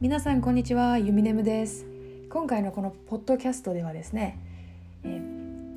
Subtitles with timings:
[0.00, 1.86] 皆さんこんにちはゆみねむです
[2.28, 4.38] 今回のこのポッドキャストではですね、
[5.04, 5.20] え、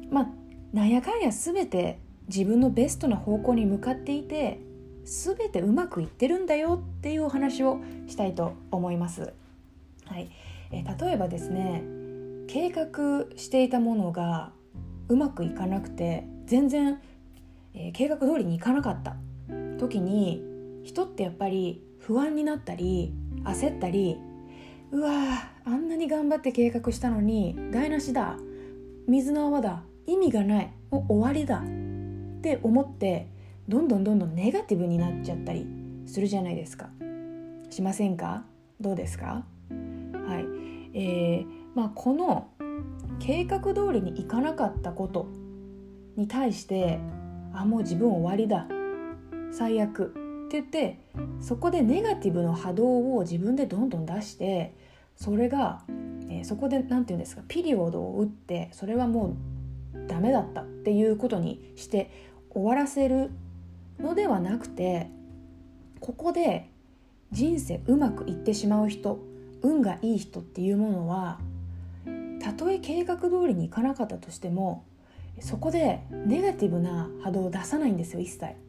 [0.10, 0.28] まあ
[0.74, 4.60] なんやかんや全て自分のベストな方向に向かっていて
[5.06, 9.34] 全てうまくいってるんだよっていうお話をしたいと思います。
[10.06, 10.30] はい
[10.72, 11.84] えー、例えばですね
[12.48, 14.52] 計画していたものが
[15.10, 17.00] うまくいかなくて全然、
[17.76, 19.16] えー、計画通りにいかなかった
[19.78, 20.42] 時に
[20.84, 23.14] 人ってやっぱり不安になったり
[23.48, 24.18] 焦ったり
[24.92, 25.12] うわ
[25.66, 28.38] あんなに頑張って計画したのに台無しだ
[29.08, 33.28] 水の泡だ意味がないもう終わりだって思って
[33.68, 35.68] どんどんどんどんネガティブになっちゃったり
[36.06, 36.90] するじゃないですか。
[37.70, 38.46] しませんか？
[38.80, 39.44] どうですか？
[39.70, 40.98] はい。
[40.98, 41.46] えー、
[41.76, 42.48] まあこの
[43.20, 45.28] 計画通りにいかなかったこと
[46.16, 47.00] に対して
[47.54, 48.68] あもう自分終わりだ。
[49.52, 50.14] 最悪。
[50.48, 51.00] ってて
[51.42, 54.74] そこでネガティブの波動を自分でどんどん出して
[55.16, 55.84] それが、
[56.30, 59.36] えー、そこで何て言うんですかピリオドを打ってそれはも
[59.94, 62.12] うダメだったっていうことにして
[62.52, 63.32] 終わらせる
[64.00, 65.10] のではなくて
[66.00, 66.70] ここで
[67.32, 69.20] 人生うまくいってしまう人
[69.62, 71.40] 運がいい人っていうものは
[72.40, 74.86] たとえ計画通りにいかなかったとしても
[75.40, 78.67] そこでネガティブな波動を出さないんですよ一切。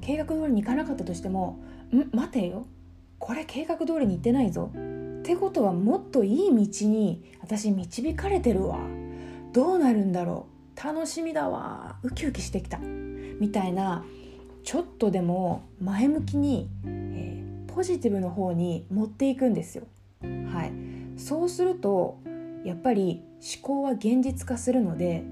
[0.00, 1.60] 計画通りにいかなかったとしても
[1.92, 2.16] 「ん？
[2.16, 2.66] 待てよ。
[3.18, 4.70] これ計画通りにいってないぞ」
[5.20, 8.78] ってことはもっといい道に私導かれてるわ。
[9.52, 10.82] どうなるんだろう。
[10.82, 11.98] 楽しみだわ。
[12.02, 12.78] ウキウキしてきた。
[12.78, 14.04] みたいな
[14.64, 19.84] ちょっとでも前向きに、えー、ポジティブの方に持っていくんですよ。
[20.22, 20.72] はい、
[21.18, 22.18] そうすると
[22.64, 25.24] やっぱり思考は現実化するので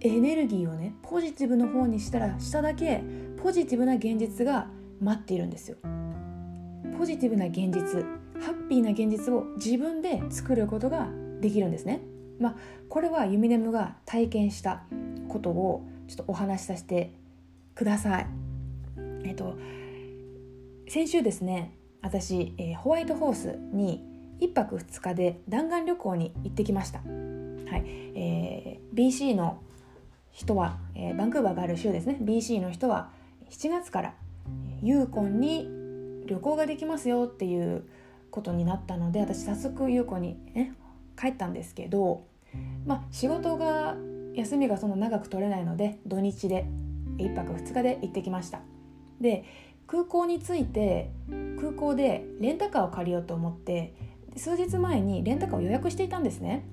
[0.00, 3.02] エネルギーをねポジティブの方にしたらしただけ
[3.42, 4.68] ポジティブな現実が
[5.00, 5.76] 待っているんですよ。
[6.98, 8.04] ポジティブな現実
[8.40, 11.08] ハッピーな現実を自分で作ることが
[11.40, 12.00] できるんですね。
[12.40, 12.56] まあ
[12.88, 14.82] これはユミネムが体験した
[15.28, 17.12] ことをちょっとお話しさせて
[17.74, 18.26] ください。
[19.24, 19.56] えっと
[20.88, 24.04] 先週ですね私、えー、ホワイトホースに
[24.40, 27.84] 1泊2日で弾丸旅行に行ってきました、はい
[28.14, 29.60] えー、BC の
[30.30, 32.16] 人は、えー、バンクーバーがある州ですね。
[32.20, 33.10] BC の人は
[33.50, 34.14] 7月から
[34.82, 35.68] ユーコンに
[36.26, 37.84] 旅行ができますよっていう
[38.30, 40.74] ことになったので私早速ユーコンに、ね、
[41.18, 42.24] 帰ったんですけど、
[42.86, 43.96] まあ、仕事が
[44.34, 46.66] 休みがその長く取れないので土日で
[47.16, 48.60] 1泊2日で行ってきました。
[49.20, 49.44] で
[49.86, 51.10] 空港に着いて
[51.58, 53.94] 空港でレンタカーを借りようと思って
[54.36, 56.64] 数日前にレンタカーを予約していたんですね。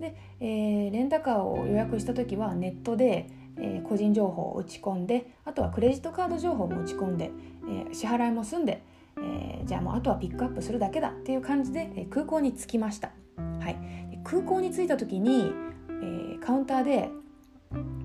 [0.00, 3.28] で、えー、レンタカーを予約した時はネットで、
[3.60, 7.30] えー、個人情報を打ち込んであとはクレジットカード情報も打ち込んで、
[7.64, 8.82] えー、支払いも済んで、
[9.20, 13.76] えじゃあもうあとはピックアップするだけだっていう感じで、え空港に着きました、はい、
[14.24, 15.52] 空港に着いた時に、
[16.02, 17.10] えカウンターで、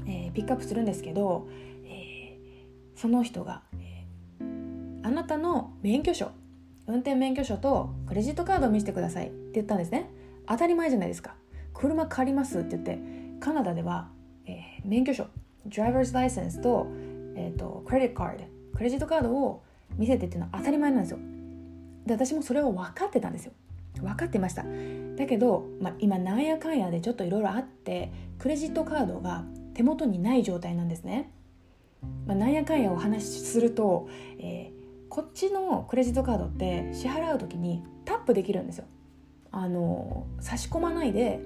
[0.08, 1.48] えピックアップするんですけど、
[1.86, 2.38] え
[2.96, 4.06] その人が、え
[5.04, 6.32] あなたの免許証
[6.88, 10.10] 運転免許証とクレジットカードを見せてくださいって言ったんですね。
[10.48, 11.36] 当たり前じゃないですか。
[11.74, 13.00] 車借りますって言って
[13.40, 14.10] カナダでは、
[14.46, 15.28] えー、免許証
[15.66, 16.88] ドライバーズライセンスと,、
[17.36, 18.46] えーと、クレジットカード
[18.76, 19.64] クレジットカードを
[19.98, 21.20] 見せてっていうのは当たり前なんですよ。
[22.06, 23.54] で私もそれを分かってたんですよ。
[24.00, 24.66] 分かってました。
[25.16, 31.32] だけど、まあ、今なんやかんやでちょっといろいろあってクレジットカードが手元にない状態なんですね、
[32.28, 38.86] まあ、なんやかんやお話しすると、えー、こっちのクレジットカードって支払う時にタップできるんですよ。
[39.52, 41.40] あの差し込まないで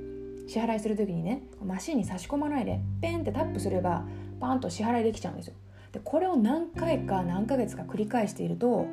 [0.49, 4.03] 支払いする時にねマシンに差し込まないでペンってタップすれば
[4.39, 5.53] パンと支払いできちゃうんですよ。
[5.91, 8.87] でこれを何回か何ヶ月か繰り返していると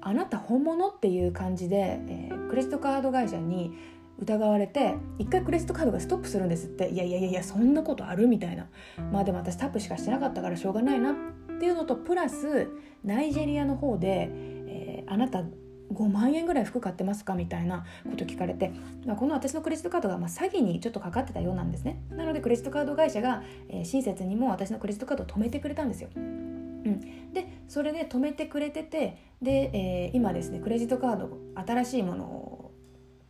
[0.00, 3.72] あなた本物っていう感じで、えー、クレジットカード会社に
[4.18, 6.88] 疑われて一回クレジットカードがストップするんですって。
[6.90, 8.66] いやいやいやいやそんなことあるみたいな。
[9.12, 11.14] まあでも私タップしかしてなかったからしょうがないなっ
[11.60, 12.68] ていうのとプラス
[13.04, 15.44] ナイジェリアの方で、えー、あなた
[15.92, 18.72] 5万円ぐらい服買ってますかみたいなこと聞かれて、
[19.18, 22.02] この私のクレジットカードがまあ詐欺にちょっとかかってたようなんですね。
[22.10, 32.72] なのでクレジットカード会社が、えー、親切にも私のクレジットカードを止めてくれたんですよ、うん、でそれで止めてくれててで、えー、今ですねクレジットカード新しいものを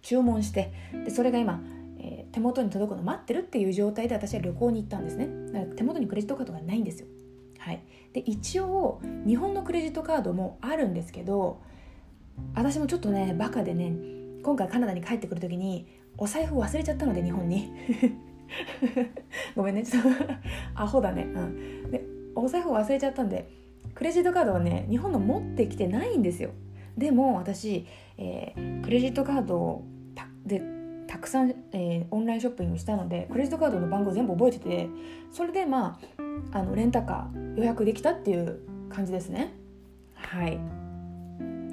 [0.02, 0.72] 注文して
[1.04, 1.60] でそれが今
[2.00, 5.28] えー、手元に届くの待ってるっていう状態で私は旅行に行ったんですね。
[5.52, 7.08] だから手元にクレジットカードがないんですよ。
[7.58, 7.82] はい、
[8.12, 11.60] で一応日本のクレジットカードもあるんですけど
[12.54, 13.92] 私もちょっとねバカでね
[14.42, 15.86] 今回カナダに帰ってくる時に
[16.16, 17.72] お財布忘れちゃったので日本に。
[19.54, 20.08] ごめんねちょっと
[20.74, 21.24] アホだね。
[21.24, 21.90] うん。
[21.90, 22.04] で
[22.34, 23.48] お財布忘れちゃったんで
[23.94, 26.50] クレジットカードはね日本の持ってきてないんですよ。
[26.96, 27.86] でも私、
[28.16, 29.84] えー、クレジットカードを
[30.44, 30.62] で
[31.06, 34.88] たくさん、えー、オンラインショッピングしたのでクレジットカードの番号全部覚えてて
[35.30, 35.98] それでま
[36.52, 39.54] ああのレンタカー予約できたっていう感じですね。
[40.14, 40.58] はい。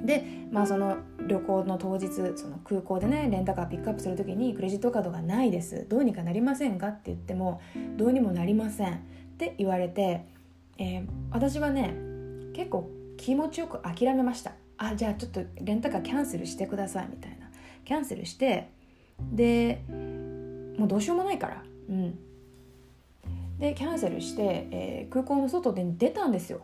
[0.04, 5.86] でまあその旅行の当日その空港でねレンタカーピックアップする時にクレジットカードがないです。
[5.88, 7.60] どうにかなりませんかって言っても
[7.96, 8.92] どうにもなりません。
[8.92, 8.98] っ
[9.38, 10.26] て言われて、
[10.78, 11.94] えー、私はね
[12.54, 14.52] 結構気持ちよく諦めました。
[14.78, 17.50] あじゃあちょっとレンタカーキャンセルしてくださいみたいな。
[17.84, 18.70] キャンセルして
[19.32, 19.82] で
[20.78, 21.62] もうどうしようもないから。
[21.88, 22.18] うん。
[23.58, 26.60] でキャンセルして、えー、空港の外で出たんですよ。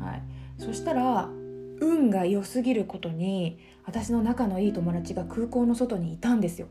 [0.00, 0.22] はい。
[0.58, 1.30] そしたら
[1.80, 6.68] 運が良すぎることに私の仲のいい友達が空港の外にいたんですよ。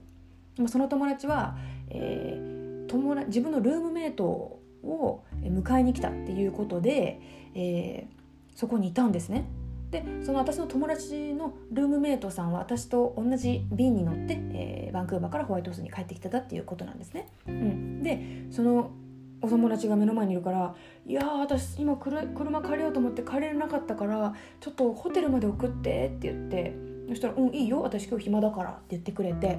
[0.67, 1.55] その友達は、
[1.89, 7.19] えー、友自分のルームメイトを迎えに来たっていうことで、
[7.53, 9.45] えー、そこにいたんですね。
[9.91, 17.27] でその私の友達のルームメイトさんは私と同じ便に乗って、えー、バンクーバーからホワイトハウスに帰ってきてたっていうことなんですね。
[17.47, 18.91] うん、でその
[19.47, 20.75] お友達が目の前にいるから
[21.07, 26.75] 「いや私今車借りようと思って借りれなかったからちょっとホテルまで送って」って言って
[27.07, 29.57] そしたら「うんいいよ私今日暇だから」って言ってくれて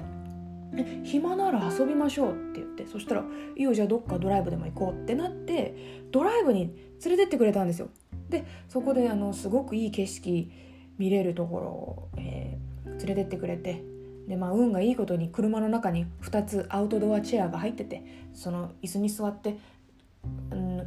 [1.03, 3.23] 「暇なら遊びましょう」って言ってそしたら
[3.57, 5.75] 「いいよじゃあどっかドライブでも行こう」ってなって
[6.11, 6.71] ドライブに
[7.03, 7.89] 連れてってくれたんですよ。
[8.29, 10.51] でそこであのすごくいい景色
[10.99, 13.83] 見れるところを、えー、連れてってくれて
[14.27, 18.03] でまあ運がいいことに車の中に2つアウトドアチェアが入ってて
[18.35, 19.57] その椅子に座って、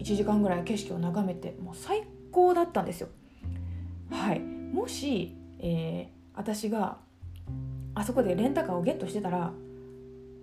[0.03, 3.09] 1時間ぐらい景色を眺めてもう最高だったんですよ。
[4.11, 6.99] はい、もし、えー、私が
[7.95, 9.53] あそこでレンタカーをゲットしてたら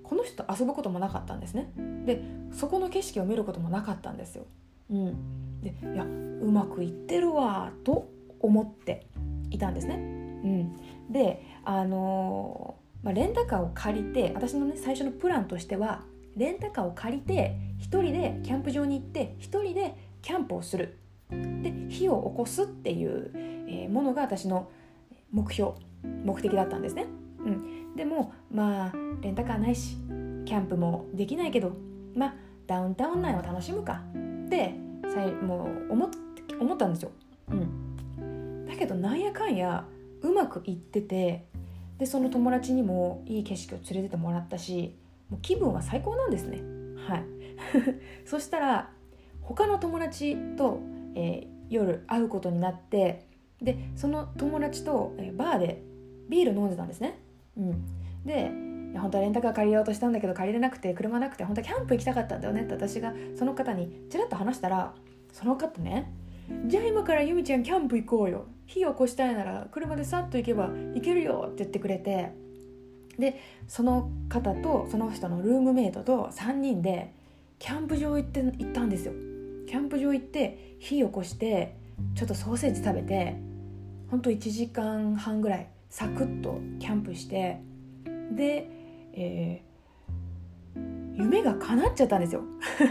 [0.03, 1.71] この人と遊ぶこともなかったんですね
[2.05, 2.21] で
[2.51, 4.45] そこの景色を見ることもなかったんですよ。
[4.89, 8.09] うん、でいやうまくいってるわと
[8.39, 9.07] 思って
[9.51, 9.95] いたんですね。
[9.95, 16.03] うん、であのーまあ、レンタカーを借りて私のね最初のプランとしては
[16.35, 20.97] レンタカーを借りて1人でキャンプ場に行って1人でキャンプをする。
[21.29, 23.31] で火を起こすっていう、
[23.67, 24.67] え、ものが私の
[25.31, 25.73] 目標
[26.03, 27.05] 目的だったんですね、
[27.37, 29.95] うん、でもまあレンタカーないし
[30.45, 31.73] キャンプもできないけど
[32.15, 32.35] まあ
[32.65, 34.01] ダウンタウン内を楽しむか。
[34.47, 34.73] って
[35.43, 36.09] もう思
[36.59, 37.11] 思ったんですよ、
[37.51, 39.85] うん、だけどなんやかんや
[40.21, 41.45] うまくいってて
[41.97, 44.95] でその友達にもいい景色を連れててもらったし
[45.29, 46.61] もう気分は最高なんですね。
[47.07, 47.23] はい。
[48.25, 48.91] そしたら
[49.41, 50.79] 他の友達と、
[51.15, 53.25] えー、夜会うことになって
[53.61, 55.83] でその友達と、えー、バーで
[56.29, 57.19] ビール飲んでたんですね、
[57.57, 57.85] うん、
[58.25, 58.51] で
[58.97, 62.61] 本当はレンタカー借りようとしたんだけど借りれなくて車なくて本当はキャンプ行きたかったんだよね。
[62.61, 64.95] って私がその方にちらっと話したら
[65.31, 66.11] その方ね
[66.65, 68.45] じゃあ今からゆみちゃんキャンプ行こうよ。
[68.65, 72.31] 火を起こしたいなら車でさっと行けば行けるよって言ってくれて
[73.19, 77.13] でその方とその人のルームメイトと3人で
[77.59, 79.13] キャンプ場行って行ったんですよ。
[79.67, 81.75] キャンプ場行って火起こして
[82.15, 83.35] ちょっとソーセージ食べて
[84.09, 87.61] ほんと1時間半ぐらいサクッとキャンプして
[88.31, 88.67] で、
[89.13, 92.41] えー、夢が叶っちゃったんですよ。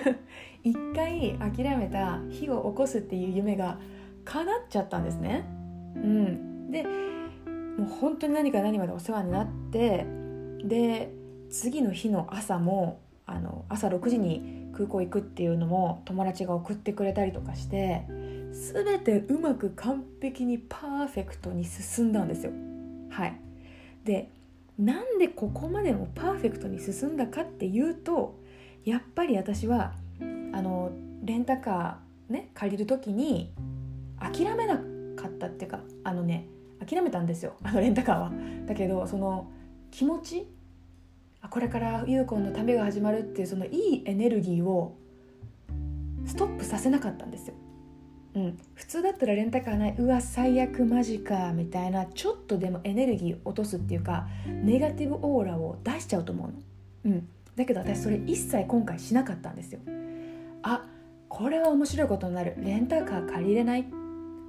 [0.63, 3.79] 一回諦めた火を起こすっていう夢が
[4.25, 5.45] 叶っちゃったんですね。
[5.97, 10.07] うん、でもう本当に何か何までお世話になって
[10.65, 11.13] で
[11.51, 18.05] 次の日の朝もあの朝6時に空港行くっていうのも友達が送ってくれたりとかして
[18.53, 22.53] 全てうまく完璧にパーフェクトに進んだんですよ。
[23.11, 23.41] はい、
[24.05, 24.29] で
[24.79, 28.39] なんでここまでもパーフェクトに進んだかっていうと
[28.85, 29.93] やっぱり私は
[30.53, 30.93] あの
[31.25, 33.53] レンタカーね借りる時に
[34.19, 34.77] 諦めな
[35.17, 36.47] かったっていうかあのね
[36.87, 38.33] 諦めたんですよあのレンタカーは。
[38.67, 39.51] だけどその
[39.91, 40.47] 気持ち？
[41.41, 44.97] あこれからユーコンの旅が始まるっていうそのいいエネルギーを
[46.27, 47.55] ストップさせなかったんですよ。
[48.35, 49.95] うん、普通だったらレンタカーない。
[49.99, 57.15] うわ最悪マジかみたいなちょっとでもエネルギー落とすっていうかネガティブオーラを出しちゃうと思うの。
[57.15, 59.81] うん、だけど私それ一切今回しなかったんですよ。
[60.63, 60.85] あ
[61.29, 62.55] これは面白いことになる。
[62.59, 63.87] レンタカー借りれない？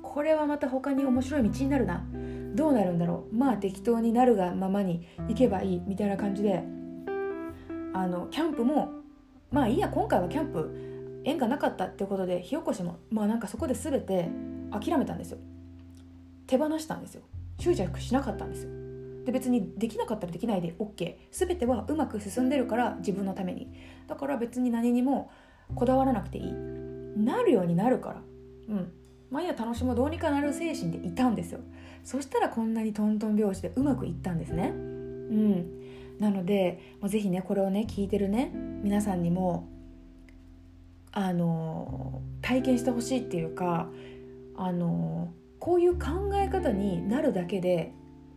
[0.02, 2.04] これはまた他に面白い道になるな。
[2.60, 3.36] どうなるんだろう？
[3.36, 6.64] まあ適当になるがままに行けばいいみたいな感じで。
[7.92, 8.90] あのキャンプも
[9.52, 14.30] まあいいや今回はキャンプ縁がなかったってことで火起こしもまあなんかそこで全て
[14.72, 15.38] 諦めたんですよ。
[16.48, 17.22] 手放したんですよ。
[17.60, 18.72] 執着しなかったんですよ。
[19.26, 23.72] で別にできなかったらできないで OK 全てはうまく進んでるから自分のために。
[24.08, 25.32] だから別に何にも
[25.76, 26.52] こだわらなくていい。
[26.52, 28.22] なるようになるから。
[28.70, 28.92] うん。
[29.30, 31.60] まあいや楽しもうどうにかなる精神でいたんですよ。
[32.04, 34.70] そしたらこんなにトントン拍子でうまくいったんですね。
[34.70, 35.80] うん。
[36.20, 38.52] なので是非ねこれをね聞いてるね
[38.84, 39.70] 皆さんにも
[41.12, 43.90] あの体験してほしいっていうか
[44.56, 47.94] あのこういう考え方になるだけで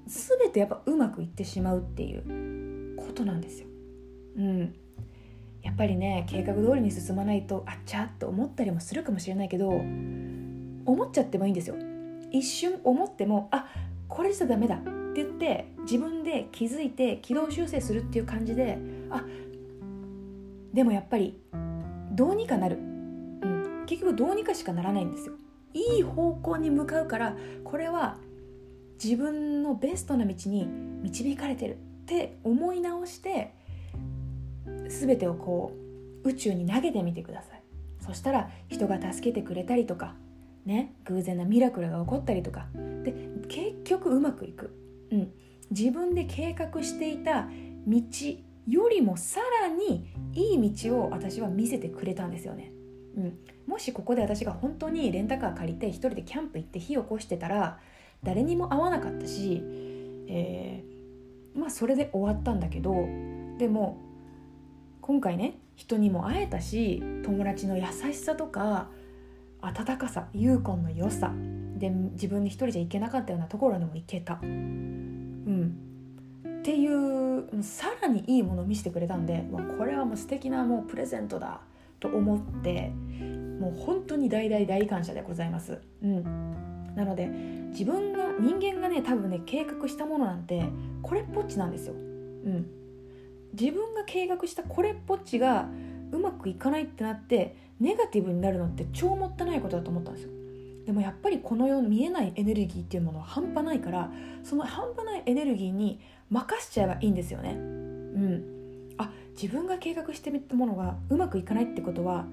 [0.07, 3.67] 全てやっぱうまくいってしまうっていうことなんですよ。
[4.37, 4.75] うん、
[5.63, 9.71] やっぱりね計画通りに進まないとあっちゃっと思ったりもするかもしれないけど
[10.87, 11.77] 思っちゃってもいいんですよ。
[12.31, 13.67] 一瞬思ってもあ
[14.09, 14.77] これじゃダメだ。
[14.77, 14.79] っ
[15.15, 18.79] て言って自分で気づいて軌道修正するっていう感じで
[19.11, 19.25] あ
[20.73, 21.39] でもやっぱり
[22.13, 25.35] どうにかなる、うん、結局どうにかしかならないんですよ。
[25.75, 28.19] いい方向に向かうからこれは
[29.03, 30.67] 自分のベストな道に
[31.03, 31.79] 導かれてる。
[32.03, 33.55] って思い直して
[34.89, 35.73] 全てをこ
[36.25, 37.63] う宇宙に投げてみてください。
[38.01, 40.17] そしたら人が助けてくれたりとか
[40.65, 42.67] ね偶然なミラクルが起こったりとか。
[43.03, 43.15] で
[43.49, 44.75] 結局うまくいく、
[45.11, 45.33] うん、
[45.71, 47.49] 自分で計画していた
[47.87, 48.01] 道
[48.67, 52.73] よりもさらにいい道を私は見せてくれたんですよね、
[53.17, 57.81] うん、もしここで私が本当にレンタカー借りて一人でキャンプ行って火を起こしてたら
[58.23, 59.63] 誰にも会わなかったし、
[60.29, 62.95] えー、まあそれで終わったんだけど
[63.59, 64.01] でも
[65.01, 68.89] 今回ね人にも会えたし友達の優しさとか
[69.63, 71.33] 温かさユーコンの良さ
[71.79, 74.39] で自分で一人じゃ行けなかったようなところにも行けた。
[74.43, 75.79] うん
[76.63, 81.61] っていうさらにいいものを見せてくれたんで、まあ、これはもう素敵なもうプレゼントだ
[81.99, 82.93] と思って
[83.61, 85.81] もう本当に大大大感謝でございます。
[86.03, 86.23] うん、
[86.95, 90.65] なので自分が人間がね多分ね計画したものなんて
[91.03, 91.95] これっぽっちなんですよ。
[91.95, 92.67] うん、
[93.59, 95.69] 自分が計画したこれっぽっちが
[96.13, 100.31] うまくいかないってなってネガティブになるのって超もったいないことだと思ったんですよ。
[100.87, 104.11] でもやっぱりこの世の見えないエネルギーっていうものは半端ないから
[104.43, 107.53] その半端ないエネルギーに任しちゃえばいいんですよね。
[107.53, 109.11] うん、あ
[109.41, 112.27] 自分が計画してみたものがうまくいかないってことは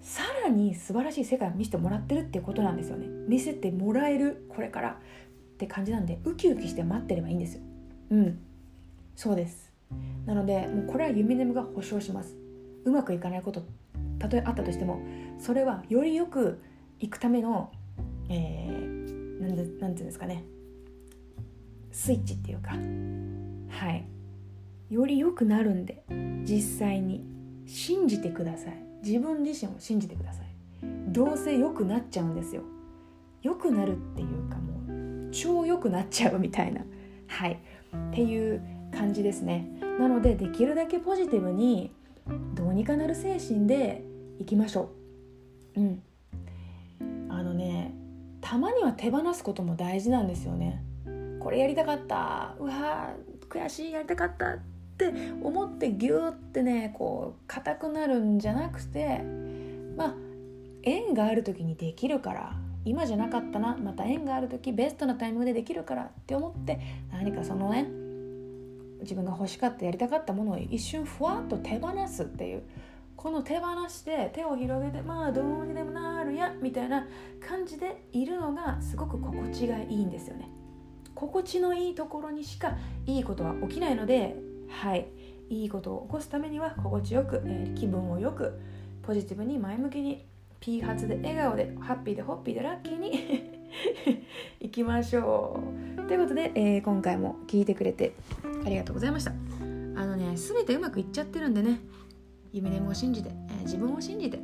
[0.00, 3.06] さらに素晴らしい世界を見せてもらってるっていうことなんですよね。
[3.28, 4.90] 見せてもらえるこれから。
[4.90, 7.62] って感じなんでウキウキして待ってればいいんですよ。
[8.10, 8.38] うん。
[9.16, 9.72] そうです。
[10.24, 12.36] なのでもうこれはユミネムが保証します。
[12.84, 13.64] うまくいかないこと
[14.18, 15.00] たとえあったとしても
[15.38, 16.62] それはよりよく
[17.00, 17.70] いくための
[18.28, 20.44] えー、なんでなんていうんですかね。
[21.90, 22.70] スイッチっていうか。
[22.70, 24.04] はい。
[24.90, 26.02] より良くなるんで
[26.44, 27.24] 実際に
[27.66, 28.74] 信じてください。
[29.02, 30.46] 自分自身を信じてください。
[31.08, 32.62] どうせ良くなっちゃうんですよ。
[33.42, 36.82] 良くなるっていうかもう超良くなっちゃうみたいな。
[37.26, 37.52] はい。
[37.52, 39.68] っていう感じですね。
[39.98, 41.92] なのでできるだけポジティブに
[42.54, 44.04] どうにかなる精神で
[44.38, 44.90] いきましょ
[45.76, 45.80] う。
[45.80, 46.02] うん。
[47.28, 47.94] あのね
[48.40, 50.82] たまには手放すことも大事なんですよね。
[51.40, 52.56] これやりたかった。
[52.58, 53.14] うわ
[53.48, 54.58] 悔しいやりたかったっ
[54.98, 59.22] て思ってギューってねこう硬くなるんじゃなくて
[59.96, 60.14] まあ
[60.82, 66.80] 縁がある時にできるから今じゃなかったなまた縁がある時ベストなタイミングでできるからって思って
[67.12, 67.88] 何かそのね
[69.00, 72.62] 自分が欲しかったやりたかったものを一瞬ふわっと手放すっていう。
[73.16, 77.04] この手放して手を広げてまあどうにでもなるやみたいな
[77.40, 80.48] 感じでいるのがすごく心地がいいんですよね。
[81.16, 82.76] 心地のいいところにしか
[83.06, 84.36] いいことは起きないので
[84.68, 85.08] はい。
[85.50, 88.60] いいことを起こすためには心地よく、えー、気分をよく
[89.02, 90.26] ポジティブに前向きに
[90.60, 93.57] P 発で笑顔でハッピーでホッピーでラッキーに
[94.60, 95.60] いきましょ
[95.96, 96.02] う。
[96.08, 98.14] ということで、えー、今回も聞いてくれて
[98.64, 99.32] ありがとうございました。
[99.32, 101.80] あのね全てうまくいっちゃってるんでね。
[102.52, 104.40] 夢でも信じて、えー、自分を信じて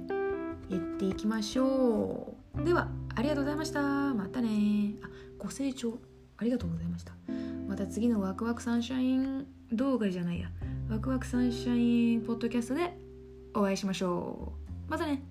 [0.68, 2.64] 言っていきましょう。
[2.64, 3.82] ではありがとうございました。
[4.14, 4.94] またね。
[5.02, 5.98] あご清聴
[6.36, 7.12] ありがとうございました。
[7.68, 10.48] また次のワクワクサンシャイン動画じゃないや。
[10.90, 12.96] ワクワクサンシャインポッドキャストで
[13.54, 14.52] お会いしましょ
[14.88, 14.90] う。
[14.90, 15.22] またね。